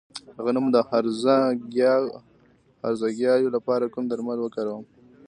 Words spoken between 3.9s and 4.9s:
کوم درمل وکاروم؟